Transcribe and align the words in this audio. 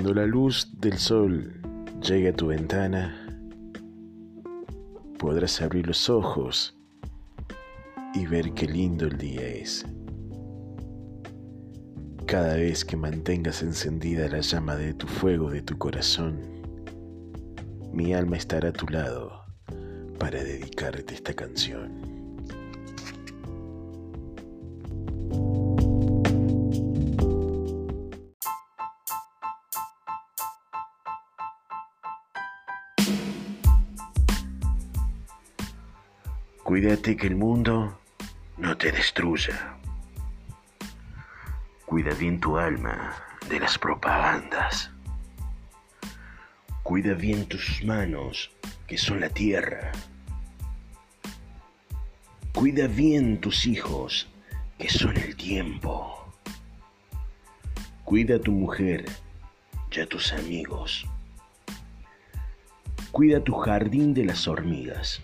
Cuando 0.00 0.18
la 0.18 0.26
luz 0.26 0.66
del 0.80 0.96
sol 0.96 1.60
llegue 2.00 2.30
a 2.30 2.32
tu 2.32 2.46
ventana, 2.46 3.14
podrás 5.18 5.60
abrir 5.60 5.86
los 5.88 6.08
ojos 6.08 6.74
y 8.14 8.24
ver 8.24 8.54
qué 8.54 8.66
lindo 8.66 9.04
el 9.04 9.18
día 9.18 9.46
es. 9.46 9.84
Cada 12.24 12.54
vez 12.54 12.82
que 12.82 12.96
mantengas 12.96 13.62
encendida 13.62 14.26
la 14.28 14.40
llama 14.40 14.74
de 14.74 14.94
tu 14.94 15.06
fuego, 15.06 15.50
de 15.50 15.60
tu 15.60 15.76
corazón, 15.76 16.40
mi 17.92 18.14
alma 18.14 18.38
estará 18.38 18.70
a 18.70 18.72
tu 18.72 18.86
lado 18.86 19.44
para 20.18 20.42
dedicarte 20.42 21.12
esta 21.12 21.34
canción. 21.34 22.09
Cuídate 36.70 37.16
que 37.16 37.26
el 37.26 37.34
mundo 37.34 37.98
no 38.56 38.76
te 38.76 38.92
destruya. 38.92 39.76
Cuida 41.84 42.14
bien 42.14 42.38
tu 42.38 42.58
alma 42.58 43.12
de 43.48 43.58
las 43.58 43.76
propagandas. 43.76 44.92
Cuida 46.84 47.14
bien 47.14 47.46
tus 47.46 47.82
manos, 47.82 48.52
que 48.86 48.96
son 48.98 49.18
la 49.18 49.30
tierra. 49.30 49.90
Cuida 52.54 52.86
bien 52.86 53.40
tus 53.40 53.66
hijos, 53.66 54.28
que 54.78 54.88
son 54.88 55.16
el 55.16 55.34
tiempo. 55.34 56.32
Cuida 58.04 58.36
a 58.36 58.40
tu 58.40 58.52
mujer 58.52 59.06
y 59.90 59.98
a 59.98 60.06
tus 60.06 60.32
amigos. 60.32 61.04
Cuida 63.10 63.42
tu 63.42 63.54
jardín 63.54 64.14
de 64.14 64.24
las 64.24 64.46
hormigas. 64.46 65.20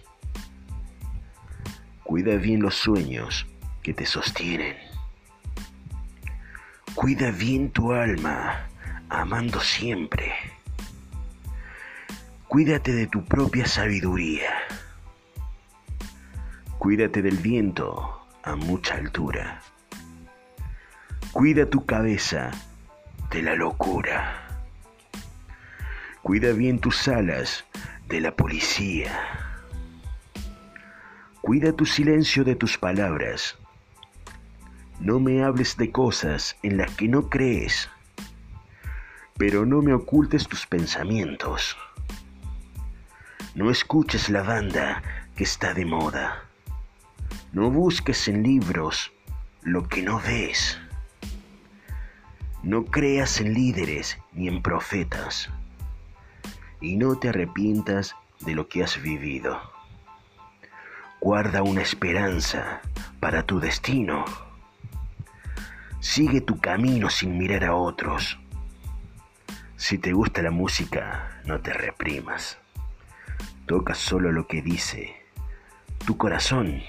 Cuida 2.06 2.36
bien 2.36 2.62
los 2.62 2.76
sueños 2.76 3.48
que 3.82 3.92
te 3.92 4.06
sostienen. 4.06 4.76
Cuida 6.94 7.32
bien 7.32 7.70
tu 7.70 7.90
alma, 7.90 8.68
amando 9.08 9.58
siempre. 9.58 10.32
Cuídate 12.46 12.92
de 12.92 13.08
tu 13.08 13.24
propia 13.24 13.66
sabiduría. 13.66 14.52
Cuídate 16.78 17.22
del 17.22 17.38
viento 17.38 18.24
a 18.44 18.54
mucha 18.54 18.94
altura. 18.94 19.60
Cuida 21.32 21.68
tu 21.68 21.84
cabeza 21.86 22.52
de 23.32 23.42
la 23.42 23.56
locura. 23.56 24.62
Cuida 26.22 26.52
bien 26.52 26.78
tus 26.78 27.08
alas 27.08 27.64
de 28.06 28.20
la 28.20 28.30
policía. 28.36 29.35
Cuida 31.46 31.72
tu 31.72 31.86
silencio 31.86 32.42
de 32.42 32.56
tus 32.56 32.76
palabras. 32.76 33.56
No 34.98 35.20
me 35.20 35.44
hables 35.44 35.76
de 35.76 35.92
cosas 35.92 36.56
en 36.64 36.76
las 36.76 36.96
que 36.96 37.06
no 37.06 37.30
crees, 37.30 37.88
pero 39.38 39.64
no 39.64 39.80
me 39.80 39.94
ocultes 39.94 40.48
tus 40.48 40.66
pensamientos. 40.66 41.76
No 43.54 43.70
escuches 43.70 44.28
la 44.28 44.42
banda 44.42 45.04
que 45.36 45.44
está 45.44 45.72
de 45.72 45.84
moda. 45.84 46.42
No 47.52 47.70
busques 47.70 48.26
en 48.26 48.42
libros 48.42 49.12
lo 49.62 49.86
que 49.86 50.02
no 50.02 50.18
ves. 50.18 50.80
No 52.64 52.86
creas 52.86 53.40
en 53.40 53.54
líderes 53.54 54.18
ni 54.32 54.48
en 54.48 54.62
profetas. 54.62 55.48
Y 56.80 56.96
no 56.96 57.16
te 57.20 57.28
arrepientas 57.28 58.16
de 58.40 58.56
lo 58.56 58.66
que 58.66 58.82
has 58.82 59.00
vivido. 59.00 59.75
Guarda 61.26 61.64
una 61.64 61.82
esperanza 61.82 62.80
para 63.18 63.42
tu 63.42 63.58
destino. 63.58 64.24
Sigue 65.98 66.40
tu 66.40 66.60
camino 66.60 67.10
sin 67.10 67.36
mirar 67.36 67.64
a 67.64 67.74
otros. 67.74 68.38
Si 69.76 69.98
te 69.98 70.12
gusta 70.12 70.40
la 70.40 70.52
música, 70.52 71.40
no 71.44 71.58
te 71.58 71.72
reprimas. 71.72 72.58
Toca 73.66 73.96
solo 73.96 74.30
lo 74.30 74.46
que 74.46 74.62
dice 74.62 75.16
tu 76.06 76.16
corazón. 76.16 76.80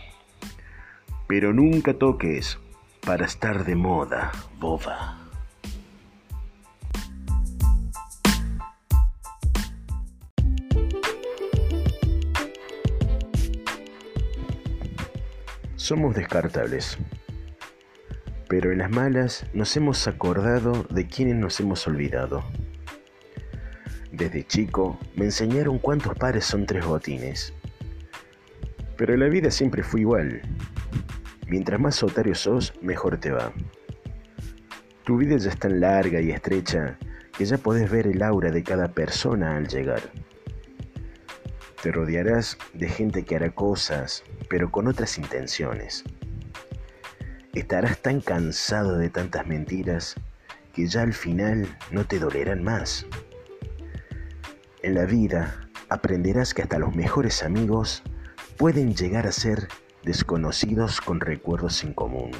Pero 1.26 1.52
nunca 1.52 1.96
toques 1.96 2.60
para 3.02 3.26
estar 3.26 3.66
de 3.66 3.76
moda, 3.76 4.32
boba. 4.60 5.17
Somos 15.78 16.16
descartables. 16.16 16.98
Pero 18.50 18.72
en 18.72 18.80
las 18.80 18.90
malas 18.90 19.46
nos 19.54 19.78
hemos 19.78 20.08
acordado 20.08 20.88
de 20.90 21.06
quienes 21.06 21.36
nos 21.36 21.60
hemos 21.60 21.86
olvidado. 21.86 22.44
Desde 24.12 24.44
chico 24.44 24.98
me 25.16 25.26
enseñaron 25.26 25.78
cuántos 25.78 26.16
pares 26.16 26.46
son 26.46 26.66
tres 26.66 26.84
botines. 26.84 27.54
Pero 28.98 29.16
la 29.18 29.28
vida 29.28 29.52
siempre 29.52 29.84
fue 29.84 30.02
igual. 30.02 30.42
Mientras 31.48 31.80
más 31.80 32.02
otario 32.02 32.34
sos, 32.34 32.74
mejor 32.82 33.20
te 33.20 33.30
va. 33.30 33.54
Tu 35.04 35.16
vida 35.16 35.38
ya 35.38 35.52
es 35.52 35.60
tan 35.60 35.80
larga 35.80 36.20
y 36.20 36.32
estrecha 36.32 36.98
que 37.38 37.46
ya 37.46 37.60
podés 37.60 37.92
ver 37.92 38.08
el 38.08 38.24
aura 38.24 38.50
de 38.50 38.64
cada 38.64 38.88
persona 38.88 39.56
al 39.56 39.68
llegar. 39.68 40.02
Te 41.84 41.92
rodearás 41.92 42.58
de 42.74 42.90
gente 42.90 43.24
que 43.24 43.36
hará 43.36 43.52
cosas, 43.52 44.24
pero 44.50 44.72
con 44.72 44.88
otras 44.88 45.18
intenciones. 45.18 46.04
Estarás 47.54 48.00
tan 48.00 48.22
cansado 48.22 48.98
de 48.98 49.10
tantas 49.10 49.48
mentiras 49.48 50.16
que 50.74 50.88
ya 50.88 51.02
al 51.02 51.14
final 51.14 51.68
no 51.92 52.06
te 52.06 52.20
dolerán 52.20 52.64
más. 52.64 53.06
En 54.84 54.94
la 54.94 55.06
vida 55.06 55.68
aprenderás 55.90 56.54
que 56.54 56.62
hasta 56.62 56.80
los 56.80 56.96
mejores 56.96 57.44
amigos 57.44 58.04
pueden 58.58 58.96
llegar 58.96 59.26
a 59.26 59.32
ser 59.32 59.68
desconocidos 60.04 61.02
con 61.02 61.20
recuerdos 61.20 61.84
en 61.84 61.94
común. 61.94 62.32